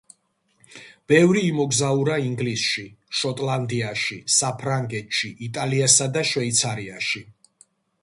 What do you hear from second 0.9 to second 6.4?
ბევრი იმოგზაურა ინგლისში, შოტლანდიაში, საფრანგეთში, იტალიასა და